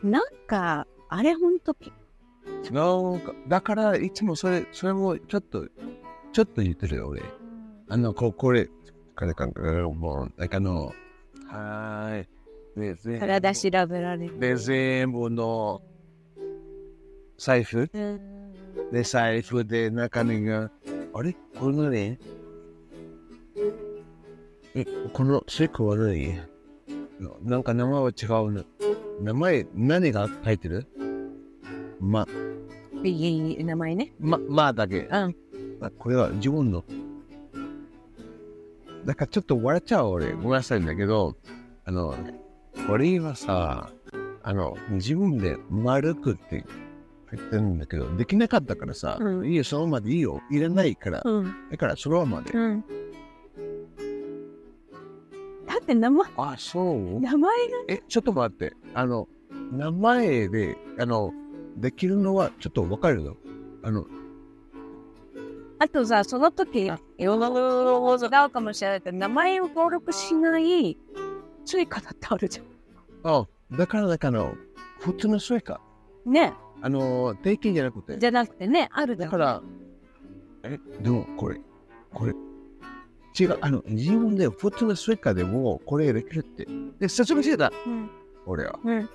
[0.02, 0.08] う。
[0.08, 1.92] なんか、あれほんとき、
[2.70, 5.66] なんか、だから、いつもそれ、それもちょっと、
[6.32, 7.22] ちょっと言ってるよ、俺。
[7.88, 8.68] あの、ここれ、
[9.16, 10.92] これか、もう、なんかあの、
[11.48, 12.28] はーい。
[12.76, 14.38] で、全部体調べられる。
[14.38, 15.82] で、全部の
[17.36, 17.90] 財布？
[18.92, 20.70] で、財布で中身が、
[21.14, 21.34] あれ？
[21.58, 22.18] これ何？
[24.76, 26.40] え、このチェックは何？
[27.42, 28.64] なんか名前は違うね。
[29.20, 30.86] 名前、何が書いてる？
[32.00, 32.26] ま、
[33.02, 34.12] 名前ね。
[34.18, 35.00] ま、まあだけ。
[35.02, 35.36] うん。
[35.80, 36.84] あこれは自分の。
[39.04, 40.32] だからちょっと笑っちゃう俺。
[40.32, 41.36] ごめんなさいんだけど、
[41.84, 42.14] あの、
[42.88, 43.90] 俺はさ、
[44.42, 46.64] あの、自分で丸くって
[47.36, 50.40] 言ってるんだけど、できなかったからさ、うんいいよ、そのままでいいよ。
[50.50, 51.22] いらないから。
[51.24, 51.54] うん。
[51.70, 52.52] だからそのままで。
[52.52, 52.84] うん。
[55.66, 57.20] だって名前、あ、そう？
[57.20, 57.52] 名前が？
[57.88, 58.74] え、ちょっと待って。
[58.94, 59.28] あの、
[59.72, 61.32] 名前で、あの、
[61.76, 63.36] できるのはちょっとわかるの？
[63.82, 64.06] あの、
[65.78, 66.86] あとさ、その時、
[67.18, 70.96] いろんなの違うかもしれないけど、名前を登録しない
[71.64, 72.62] 追加だってあるじゃ
[73.24, 74.50] あ、だからだから、
[75.00, 75.80] 普通の Suica。
[76.26, 76.32] ん。
[76.32, 76.54] ね。
[76.84, 78.18] あの、定期じゃなくて。
[78.18, 79.16] じゃなくてね、ある。
[79.16, 79.62] だから、
[80.64, 81.58] え、でもこれ、
[82.12, 82.34] これ、
[83.40, 86.68] 違う、あの、自分で普通の Suica でもこれできるって。
[87.00, 88.10] で、説明してた、うん。
[88.44, 88.78] 俺は。
[88.84, 89.08] うん。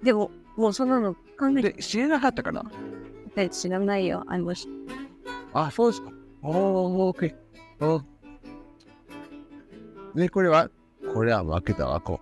[0.00, 2.64] でも、もうそんなの考えてで、知らなかったから。
[3.50, 4.22] 知らないよ。
[4.28, 4.68] あります。
[5.52, 6.12] あ、そうですか。
[6.42, 6.54] おー、
[7.08, 7.84] オーケー。
[7.84, 8.04] おー
[10.14, 10.70] で、これは、
[11.12, 12.20] これは負けたわ、こ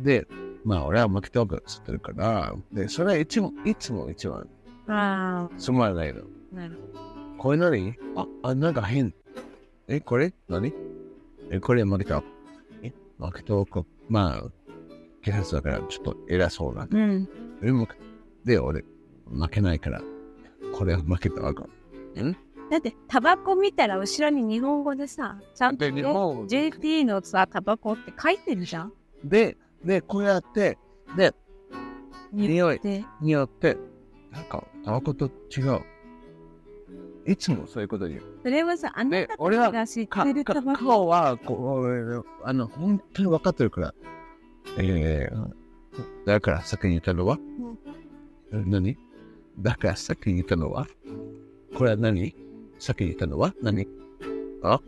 [0.00, 0.02] う。
[0.02, 0.26] で、
[0.64, 4.46] まあ、俺は負けたわけ知ってるから、で、それはいつも、いつも一番
[4.88, 6.20] あつまらないの。
[6.52, 6.78] あ、なる
[7.38, 7.96] これ何？
[8.16, 9.14] あ、あ、なんか変。
[9.88, 10.34] え、これ？
[10.48, 10.72] 何？
[11.50, 12.22] え、これ負けた。
[12.82, 13.84] え、負けたか。
[14.08, 14.50] まあ、
[15.22, 16.86] 警察だからちょっと偉そうな。
[16.90, 17.28] うん。
[18.44, 18.84] で、俺、
[19.26, 20.02] 負けないから、
[20.74, 21.66] これは負けたわか。
[22.70, 28.92] だって、タバコ見たら後ろに日本語でさ、ちゃんと、で日本語 JT のさ、タバコって書いてるじゃん。
[29.24, 30.78] で、で、こうやって、
[31.16, 31.34] で、
[32.32, 33.76] 匂いで、によって、
[34.30, 35.80] なんか、タバコと違う。
[37.26, 38.22] いつもそういうこと言う。
[38.42, 40.84] それはさ、あなたたち俺はが知っか、てるかタバコ。
[40.84, 43.94] 顔は、こう、あの、本当に分かってるから。
[44.78, 45.36] ええ
[46.24, 47.38] だから先に言ったのは、
[48.52, 48.96] え何？
[49.58, 50.86] だから先に言ったのは、
[51.76, 52.34] これは何？
[52.78, 53.86] 先に言ったのは何？
[54.62, 54.80] あ？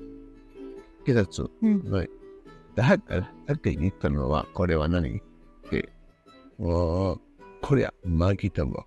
[1.05, 1.51] 警察。
[1.63, 1.91] うん。
[1.91, 2.11] はい。
[2.75, 5.19] だから先に言ったのは、これは何？
[5.19, 5.23] っ
[5.71, 5.89] て。
[6.59, 7.19] おー
[7.61, 8.85] これは巻き玉。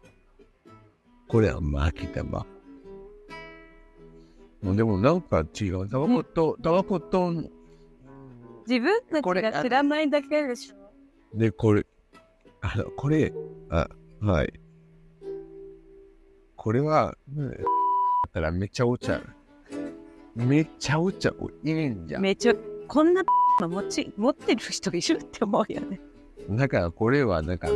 [1.28, 2.45] これは巻き玉。
[4.63, 5.88] でもなんか違う。
[5.88, 7.32] タバコと、タバコと、
[8.67, 11.38] 自分たこれちが知らないだけでしょ。
[11.38, 11.86] で、これ、
[12.62, 13.32] あの、これ、
[13.69, 13.88] あ、
[14.21, 14.54] はい。
[16.56, 19.21] これは、うんだったらめっちゃお茶。
[20.34, 21.30] めっちゃお茶。
[21.63, 22.21] いいんじゃん。
[22.21, 22.56] めっちゃ、
[22.88, 23.24] こんな
[23.62, 26.00] 持ち持ってる人いるって思うよね。
[26.50, 27.68] だからこれはなんか、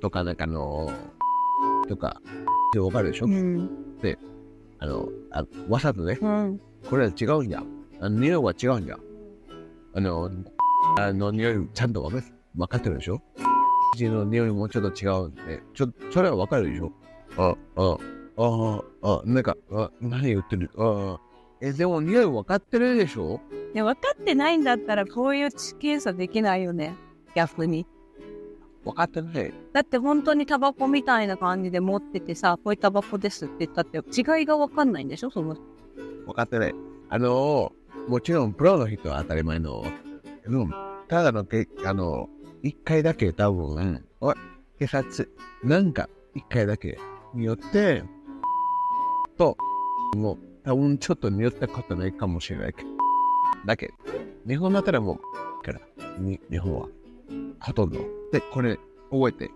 [0.00, 0.90] とかなんかの、
[1.88, 2.20] とか、
[2.68, 3.70] ってわかるでしょ、ん。
[4.78, 6.60] あのあ、わざとね、うん。
[6.88, 7.66] これは違うんじゃん。
[8.00, 9.00] あの匂いは違うんじゃん。
[9.94, 10.30] あの、
[10.96, 12.20] あの匂いちゃんとわか
[12.56, 13.20] 分かってるでしょ？
[13.94, 16.92] 口の匂いもちょっと違うんで、ちょそれはわかるでしょ？
[17.36, 17.96] あ、あ、
[18.36, 20.70] あ、あ、なんか、あ、何言ってる？
[20.76, 21.20] あ、
[21.60, 23.40] え、でも匂い分かってるでしょ？
[23.74, 26.94] で分かってないんだったらこういう検査できないよね。
[27.34, 27.86] 逆に。
[28.84, 29.54] 分かってない。
[29.72, 35.30] だって本当にタバコみたいな感じで持っててさ、これタバコですって言ったって違いが分かんないんでしょ？
[35.30, 35.56] その。
[36.26, 36.74] 分かってない。
[37.08, 37.72] あの、
[38.08, 39.84] もちろんプロの人は当たり前の、
[40.46, 40.70] うん、
[41.08, 42.28] ただのけ、あの、
[42.62, 44.34] 一回だけ多分、おい、
[44.78, 45.30] 警察、
[45.62, 46.98] なんか一回だけ
[47.34, 48.02] によって、
[49.38, 49.56] と、
[50.16, 52.88] もう多分ちょっと匂ったことないかもしれないけど、
[53.66, 53.94] だけど、
[54.48, 55.20] 日本だったらも
[55.60, 55.80] う、から、
[56.18, 56.88] に日本は、
[57.60, 57.98] ほとんど。
[58.32, 58.78] で、これ、
[59.10, 59.50] 覚えて。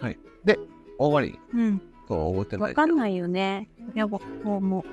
[0.00, 0.18] はい。
[0.44, 0.58] で、
[0.98, 1.38] 終わり。
[1.54, 1.80] うん。
[2.08, 2.70] そう、覚えてない。
[2.70, 3.68] 分かんないよね。
[3.94, 4.84] いや、僕も。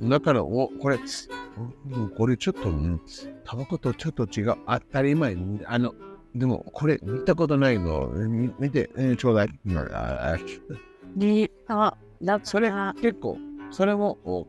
[0.00, 3.00] だから、お、これ、うんこれちょっと、うん
[3.44, 4.56] タバコとちょっと違う。
[4.66, 5.36] 当たり前。
[5.66, 5.94] あの、
[6.34, 8.08] でも、これ見たことないの。
[8.08, 9.48] み見て、えーちょうだい。
[9.76, 10.36] あ
[11.68, 13.38] あだそれ結構、
[13.70, 14.46] それも、お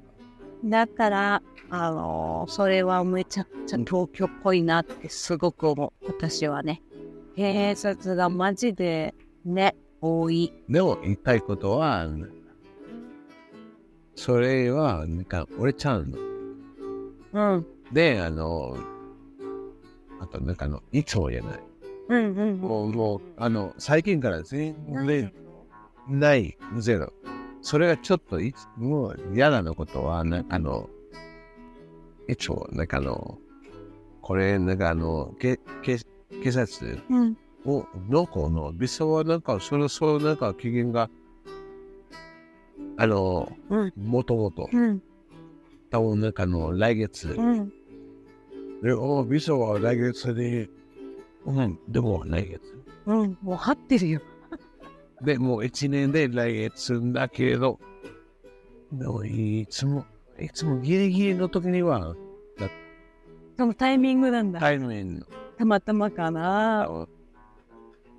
[0.63, 6.05] だから、あのーそれはめちゃくちゃ東京っぽいなってすごく思う。
[6.07, 6.81] 私はね。
[7.35, 9.13] 警察がマジで
[9.45, 10.51] ね、多い。
[10.67, 12.07] でも、言いたいことは、
[14.15, 16.17] それは、なんか、俺ちゃんの。
[17.55, 17.65] うん。
[17.93, 18.75] で、あの、
[20.19, 21.59] あと、なんかあの、いつも言えない。
[22.09, 22.57] うんうんうん。
[22.57, 25.31] もう、もう、あの、最近から全然、
[26.09, 27.13] ない、ゼロ。
[27.61, 30.89] それがちょっといつ、もう嫌なのことは、なんかあの、
[32.27, 33.37] 一応、なんかあの、
[34.21, 35.97] これ、なんかあの、けけ
[36.43, 37.37] 警察うん。
[37.65, 41.09] を、のこの、ビザはなんか、そろそろなんか期限が、
[42.97, 43.93] あの、うん。
[43.97, 45.01] もともと、うん。
[45.89, 47.73] 多分なんかあの、来月、うん。
[48.81, 50.69] で、おビザは来月で、
[51.45, 52.61] うん、でも来月。
[53.05, 54.21] うん、もう張ってるよ。
[55.21, 57.79] で、もう1年で来月だけれど、
[58.91, 60.05] でもいつも、
[60.39, 62.15] いつもギリギリの時には、
[63.57, 64.59] そのタイミングなんだ。
[64.59, 65.25] タイミング
[65.57, 67.07] たまたまかな。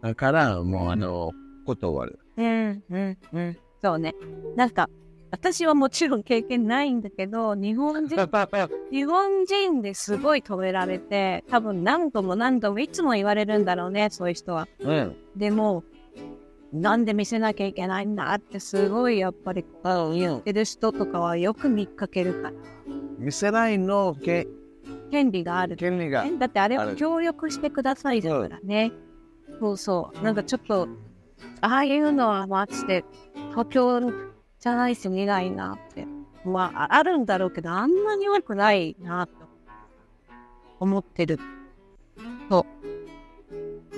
[0.03, 1.33] だから、もうあの、
[1.65, 2.19] 断る。
[2.37, 3.57] うん、うん、うん。
[3.83, 4.15] そうね。
[4.57, 4.91] なんか、
[5.31, 8.17] 私はもちろん経験ないんだけど、日本人、
[8.91, 14.69] 日本人ですごい止められて、多分何度も何度もいつも言われるんだろうね、そういう人は。
[14.81, 15.17] うん。
[15.37, 15.85] でも、
[16.73, 22.53] なんで見せなきゃいけないんだってすごいやっぱりあ言ってる人とかはよく見かけるから。
[23.19, 24.47] 見せないのけ
[25.11, 25.77] 権利がある。
[25.77, 26.25] 権利が。
[26.39, 28.93] だってあれは協力してくださいだからね。
[29.59, 30.23] そうそう。
[30.23, 30.89] なんかちょっと、
[31.61, 33.05] ああいうのはマジで
[33.51, 34.01] 東京
[34.61, 36.07] じゃないし見ないなって。
[36.45, 39.33] まあ、ああるんだろうけど、あんなに悪くないなと
[40.79, 41.39] 思ってる。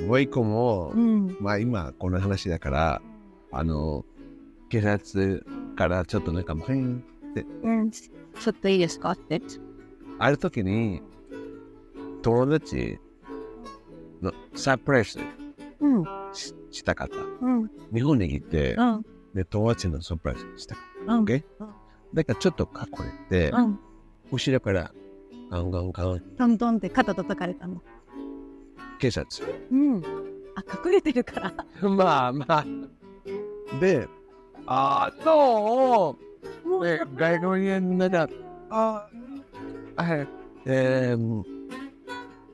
[0.01, 1.37] もう一個もう、ん。
[1.41, 3.03] まあ今この話だから、
[3.51, 4.05] あの、
[4.71, 5.45] 警察
[5.77, 7.05] からちょっとなんか、ふん
[7.63, 7.91] うん。
[7.91, 9.41] ちょっといいですかって。
[10.19, 11.03] ある時に、
[12.23, 12.99] 友達
[14.23, 15.19] のサプライズ
[15.81, 16.05] うん。
[16.33, 17.17] ししたかった。
[17.45, 17.71] うん。
[17.93, 19.07] 日本に来て、うん。
[19.35, 20.85] で、友達のサプライズしたかっ
[21.19, 21.25] うん。
[21.27, 21.33] た。
[21.33, 21.43] OK?
[22.15, 23.79] だからちょっとかっこいいて、うん。
[24.31, 24.93] 後ろから、
[25.51, 27.83] ガンガンガン、トントンって肩叩かれたの。
[29.03, 29.27] 警察。
[29.73, 30.03] うん。
[30.55, 31.41] あ、隠れてるか
[31.81, 31.89] ら。
[31.89, 32.65] まあまあ。
[33.81, 34.07] で、
[34.65, 36.17] あの
[36.81, 38.29] ね、外国人なんか、
[38.71, 39.09] あ、
[39.97, 40.29] はい、
[40.67, 41.43] えー、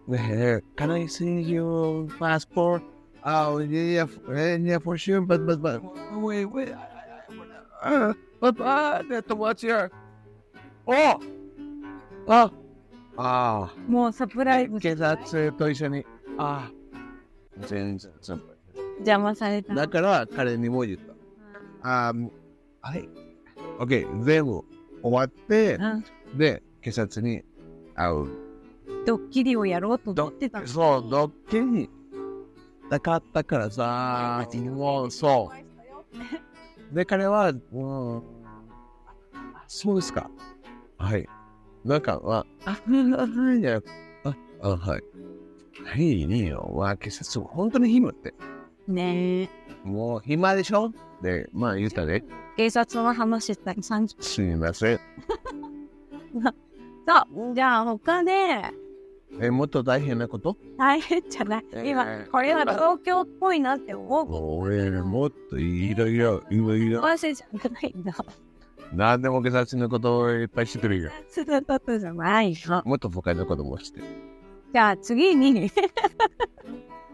[0.09, 2.83] ね、can I see your passport?
[3.23, 5.83] Oh, yeah, yeah, for sure, but, but, but,
[6.15, 6.73] wait, wait,
[7.83, 9.91] uh, but, uh, ね、友達や。
[10.87, 10.93] お
[12.31, 12.51] あ
[13.21, 16.07] あもうサプライズ警察と一緒に、
[16.39, 16.71] あ
[17.67, 18.41] 全然、全然。
[18.99, 19.75] 邪魔された。
[19.75, 20.99] だから彼にも言っ
[21.83, 22.09] た。
[22.09, 22.31] あー
[22.81, 23.09] はい。
[23.79, 24.65] OK、全部
[25.03, 26.05] 終わって、うん
[26.39, 27.43] で、警察に
[27.95, 28.27] 会う。
[29.07, 30.67] ドッキリをやろうと思ってたの。
[30.67, 31.91] そう、ドッキリ
[32.91, 35.51] なかったからさ、もうそ
[36.93, 36.95] う。
[36.95, 38.23] で、彼は、うん、
[39.67, 40.31] そうですか。
[40.97, 41.29] はい。
[41.85, 43.81] なんか、まあ、あ、はい、じゃ
[44.25, 45.01] あ、あ、は
[45.81, 45.85] い。
[45.85, 46.71] はい、いいよ。
[46.75, 48.35] わ、警察、本当に暇って。
[48.87, 49.49] ねえ。
[49.85, 50.93] もう暇でしょ？
[51.23, 52.25] で、まあ言ったね。
[52.57, 55.01] 警察の話したら30すみません。
[57.07, 57.55] そう。
[57.55, 58.31] じゃあ他で
[59.41, 60.57] え、もっと大変なこと？
[60.79, 61.65] 大変じゃない。
[61.85, 64.27] 今、これは東京っぽいなって思う。
[64.63, 67.03] 俺、もっといろいろ、いろいろ。
[67.03, 68.15] 幸せじゃないんだ。
[68.95, 71.11] 何でも警察のことをいっぱい知ってるよ。
[71.29, 72.83] それだとじゃないの。
[72.87, 74.07] もっと他のことも知ってる。
[74.73, 75.71] じゃあ次に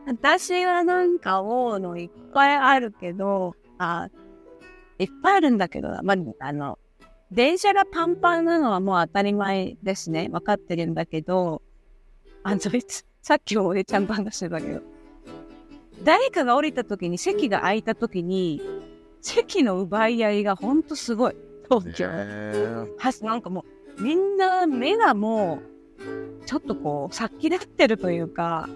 [0.07, 4.09] 私はなんか思うのいっぱいあるけど、あ、
[4.99, 6.79] いっぱいあるんだけど、まあ、あの、
[7.31, 10.29] 電車がパンパンなのはもう当たり前ですね。
[10.31, 11.63] 分かってるんだけど、
[12.43, 12.61] あの、
[13.23, 14.83] さっきも俺ちゃんと話してたけど、
[16.05, 18.61] 誰かが降りた時に席が空いた時に、
[19.23, 21.37] 席の奪い合いがほんとすごい。
[21.65, 22.07] 東京。
[22.07, 23.65] はなんかも
[23.99, 25.74] うみんな目がもう
[26.47, 28.69] ちょっとこう殺気立ってるというか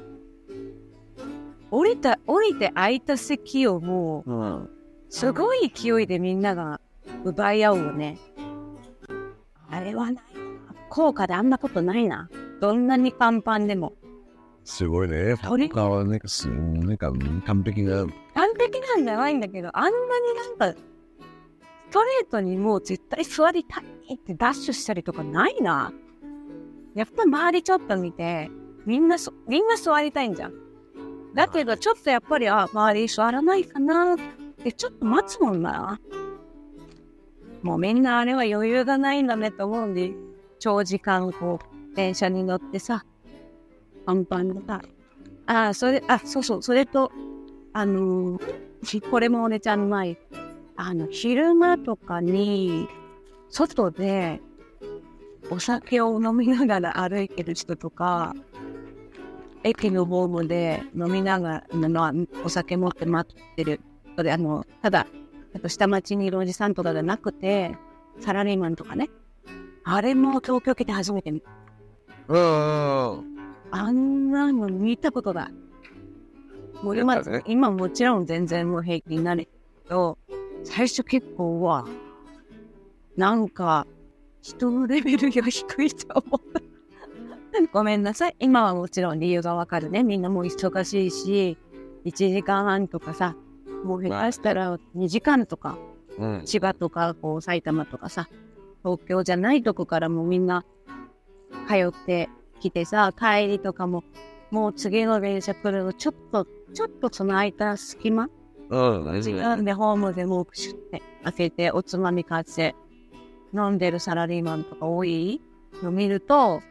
[1.71, 4.71] 降りた降りて空いた席をもううん。
[5.11, 6.81] すごい勢いでみんなが
[7.25, 8.19] 奪い合うよね
[9.71, 10.21] あれはないな
[10.91, 12.29] 効果であんなことないな
[12.61, 13.95] どんなにパンパンでも
[14.65, 15.35] すごいね。
[15.43, 17.11] それ他はなんかす、なんか
[17.47, 18.07] 完璧な。
[18.35, 19.97] 完璧なんじゃないんだけどあんなに
[20.59, 20.79] なんか
[21.89, 25.91] ストレートにもう絶対座りたいってダッシュしたりとかないな
[26.99, 28.51] やっぱ周りちょっと見て
[28.85, 30.53] みんなそみんな座りたいんじゃん。
[31.33, 34.17] だけどちょっとやっぱりあ周り座らないかなっ
[34.65, 36.01] てちょっと待つもんな。
[37.63, 40.11] もうみんなあれは余裕がないんだねと思うんで
[40.59, 43.05] 長時間こう電車に乗ってさ
[44.05, 44.81] パンパンでさ
[45.47, 47.13] あそれあそうそうそれと
[47.73, 50.17] あのーこれも俺ちゃんの前
[50.77, 52.89] あの昼間とかに
[53.51, 54.41] 外で
[55.51, 58.35] お酒を飲みながら歩いてる人とか
[59.65, 63.81] 駅のホームで飲みながらのお酒持って待ってる
[64.17, 65.07] それあのただ
[65.67, 67.77] 下町にいるおじさんとかじゃなくて
[68.21, 69.09] サラリーマンとかね
[69.85, 71.51] あれも東京来て初めて見た
[72.29, 73.39] うん。
[73.71, 75.53] あんなの見たことない。
[76.83, 79.49] もう今ね今もちろん全然もう平気になる
[79.85, 80.19] けど、
[80.65, 81.87] 最初結構は、
[83.17, 83.87] なんか、
[84.43, 86.61] 人のレベルが低いと思った。
[87.73, 88.37] ごめんなさい。
[88.39, 90.03] 今はもちろん理由がわかるね。
[90.03, 91.59] みんなもう忙しいし、
[92.05, 93.37] 1時間半とかさ、
[93.85, 95.79] もう下手したら2時間とか、
[96.19, 96.43] うん。
[96.45, 98.29] 千葉とかこう埼玉とかさ、
[98.83, 100.65] 東京じゃないとこからもみんな
[101.69, 102.29] 通って
[102.61, 104.05] きてさ、帰りとかも、
[104.51, 108.29] もう次の電車来るのちょっと、ちょっとその空いた隙間、
[108.71, 109.65] うん。
[109.65, 112.75] でホームでもうプシュって開けておつまみ買って
[113.55, 115.41] 飲んでるサラリーマンとか多い？
[115.83, 116.63] の見ると、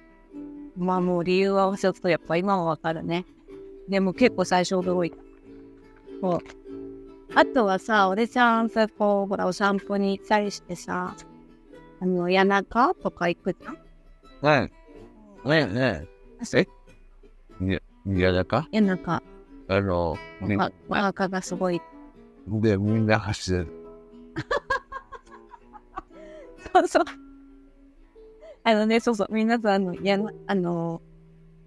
[0.78, 3.26] まあもう理由はちょっとやっぱ今はわかるね。
[3.88, 5.18] でも結構最初驚いた。
[6.22, 6.40] そう。
[7.36, 11.16] あとはさ、俺ちゃんさ、こう、ほら、お散歩に行ったりしてさ、
[12.00, 13.78] あの、谷中とか行くじゃん？
[14.42, 14.72] はい。
[15.48, 16.08] ねね
[16.54, 16.68] え
[17.62, 19.22] いや、いやだか谷中、
[19.68, 21.82] あの、みおお腹がすごい。
[22.48, 23.68] で、みんな走る。
[26.82, 26.88] そう。
[26.88, 27.04] そう。
[28.64, 31.02] あのね、そうそう、皆さん、あの、やな、あの、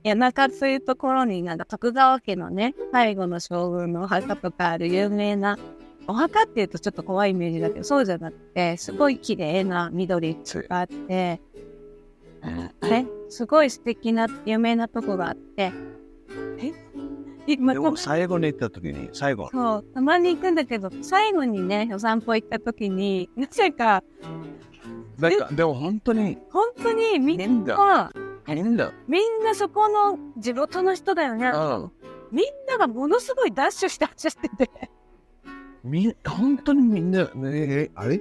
[0.05, 5.59] 谷中というところになんか徳川家のね、最後の将軍のお墓とかある有名な、
[6.07, 10.37] お墓っていうとちょっと怖いイメージだけど、そうじゃなくて、すごい綺麗な緑
[10.69, 11.41] があって、
[12.43, 15.73] あれすごい素敵な有名なとこがあって、
[16.59, 16.73] え？
[17.47, 19.51] 今でも最後に行った時に、最後。
[19.53, 24.03] そう、たまに行くんだけど、最後にね、お散歩行った時に、なぜか、
[25.21, 27.65] なんか、でも本当に本当にみん。
[27.65, 28.13] な、
[28.47, 28.93] 変だ。
[29.07, 31.49] みんなそこの地元の人だよね。
[31.49, 31.93] うん。
[32.33, 34.71] みんながものすごいダッシュして走ってて、
[35.83, 38.21] み、本当にみんな、ねえ、あれ？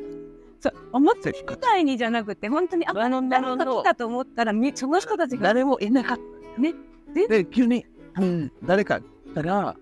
[0.59, 6.17] そう思ってみたいにじゃなくて、本当に、あ、なるほど誰か来たと思ったら、みその人たちが、誰もいなかっ
[6.55, 6.61] た。
[6.61, 6.73] ね。
[7.27, 7.85] で、急に、
[8.19, 9.75] うん、誰か来たら、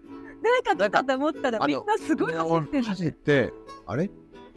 [0.44, 2.84] 誰か来たと思ったら、あのみんなすごい走ってる。
[2.84, 3.54] 走って、
[3.86, 4.10] あれ？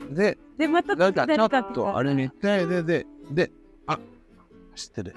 [0.08, 1.72] で、で、またなんかちょっ。
[1.72, 3.52] とあれに行って、で、で、で、
[3.86, 3.98] あ、
[4.74, 5.14] 知ってる。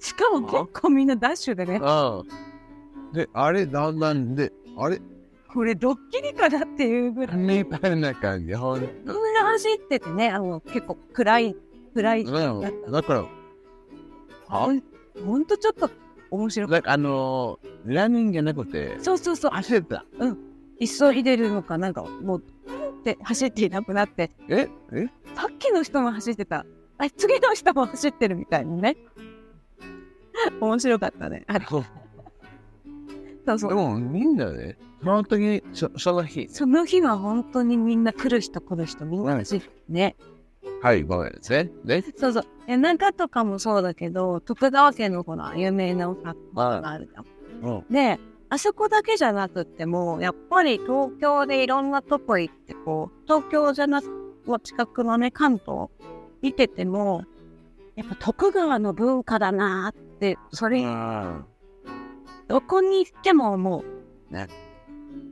[0.00, 3.12] しかも結構みんなダッシュでね、うん。
[3.12, 5.00] で、あれ、だんだんで、あれ、
[5.52, 7.36] これドッキリかなっていうぐらい。
[7.36, 8.54] みたいな感じ。
[8.54, 8.88] ほんみん
[9.34, 11.56] な走っててね、あの、結構暗い、
[11.94, 12.22] 暗い。
[12.22, 13.24] うんだから、
[14.46, 14.82] ほん
[15.24, 15.90] ほんとちょっと
[16.30, 16.70] 面白い。
[16.70, 19.50] なんかあのー、ランニングじゃなくて、そうそうそう。
[19.52, 20.04] 走った。
[20.78, 22.42] 急いでるのかなんかもう
[23.12, 24.30] って走っていなくなって。
[24.48, 24.68] え？
[24.92, 25.08] え？
[25.34, 26.66] さっきの人も走ってた。
[26.98, 28.96] あ次の人も走ってるみたいなね。
[30.60, 31.44] 面白かったね。
[31.46, 31.66] あれ。
[31.66, 33.70] そうそう。
[33.70, 40.16] でもみんなね、その時に、そその日、その日は本当にみんな来る人来る人みんな走ってね。
[40.82, 41.70] はい、ごめんですね。
[41.84, 42.44] で、そうそう。
[42.66, 47.24] 谷中とかもそうだけど徳川家のほら有名なお墓があるじゃん。
[47.62, 54.08] うん、であそこだけじゃなくってもやっぱり東京でいろんなとこ行ってこう東京じゃなく
[54.62, 55.88] 近くのね関東
[56.40, 57.24] 見てても
[57.96, 60.82] やっぱ徳川の文化だなーってそれ
[62.46, 63.84] どこに行っても思
[64.30, 64.32] う。
[64.32, 64.48] ね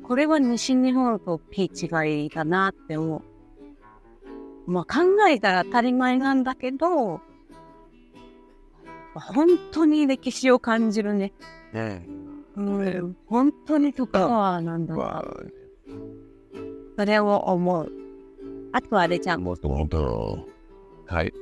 [0.02, 3.18] これは西日本とピー違いだなって思
[4.66, 4.70] う。
[4.70, 7.20] まあ考えたら当たり前なんだけど、
[9.14, 11.32] 本当に歴史を感じるね。
[11.72, 12.06] ね
[12.56, 15.24] うん、本当に徳川なんだ
[16.96, 17.92] それを思う。
[18.72, 19.42] あとあれじゃん。
[19.42, 20.38] もともと、
[21.06, 21.32] はい。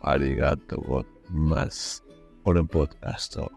[0.00, 2.02] ありがとうございます。
[2.42, 3.52] このポッドキャスト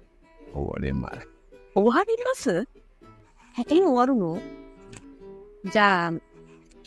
[0.53, 1.27] 終わります。
[1.73, 2.67] 終わります？
[3.57, 4.39] え、終わるの？
[5.71, 6.13] じゃあ、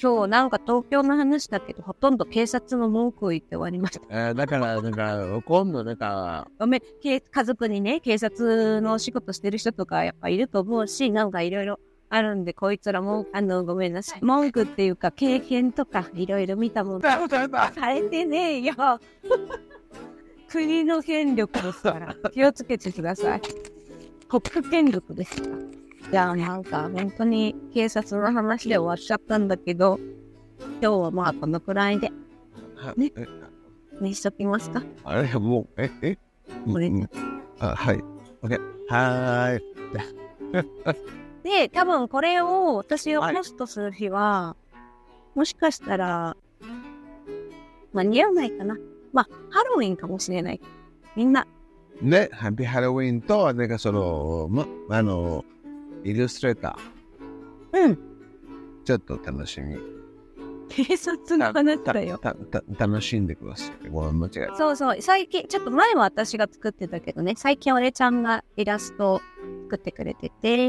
[0.01, 4.07] 今日なんか東京の話だけど、ほとんど警察の文句を言って終わりました。
[4.11, 11.81] えーだから、だから、今度、なんか、ごめん、け家族にね、警察のお仕事してる人とかやっぱいると思うし、なんかいろいろ
[12.11, 14.21] あるんで、こいつらも、あの、ごめんなさい。
[14.23, 17.01] 文句っていうか、経験とかいろいろ見たもの。
[17.75, 18.75] されてねえよ。
[20.49, 23.43] 国の権力ですから、気をつけてください。
[24.29, 25.78] 国家権力ですから。
[26.11, 29.99] じゃあなんか本当に警察の話で終わっちゃったんだけど、
[30.81, 32.11] 今日はまあこのくらいで
[32.97, 33.27] ねえ
[34.01, 34.83] にしときますか？
[35.05, 36.19] あれ、もう、え、え？
[36.71, 37.11] これうん
[37.59, 38.03] あ、はい。
[38.43, 38.61] OK。
[38.89, 39.63] はーい。
[41.43, 44.57] で、多分これを私をはいポストする日は、
[45.35, 46.37] もしかしたら、
[47.93, 48.77] 間に合わないかな。
[49.13, 50.61] まあ、ハロウィンかもしれない。
[51.17, 51.47] みんな、
[52.01, 55.45] ね、ハッピーハロウィンと、なんかその、ま、あの、
[56.05, 57.99] イルストレーター、うん、
[58.85, 59.77] ちょっと楽しみ。
[60.69, 62.19] 警察の話だよ。
[62.19, 63.89] たたた楽しんでください。
[63.89, 64.57] ごめん、間違えた。
[64.57, 69.21] そうそう、最近、ちょっと前は私が作ってたけどね、最近俺ちゃんがイラストを
[69.65, 70.69] 作ってくれてて、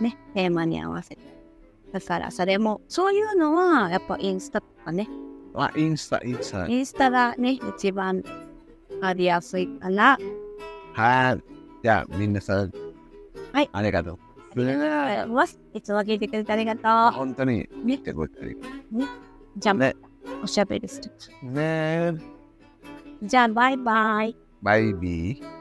[0.00, 1.18] ね、テーマに合わせて。
[1.92, 5.08] だから、それも、そういうのは、やっぱインスタとかね、
[5.54, 6.66] あ、インスタ、インスタ。
[6.68, 8.22] インスタがね、一番
[9.00, 10.18] かりやすいかな。
[10.92, 11.42] はい。
[11.82, 12.72] じゃあ、みんなさん。
[13.52, 13.70] はい。
[13.72, 14.18] ありがとう。
[14.64, 15.60] ありがとうございます。
[15.74, 19.08] いつも聞いてくれてありがと本当に、ね見てくれてありがとう。
[19.56, 19.96] じゃあ、ね
[20.42, 21.12] おしゃべりする。
[21.42, 21.50] う。
[21.50, 22.14] ね
[23.22, 24.36] じゃあ、バイバイ。
[24.62, 25.57] バイビー。